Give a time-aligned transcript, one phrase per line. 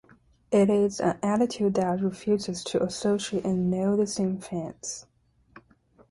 [0.51, 5.05] It is an attitude that refuses to associate and know the same fans.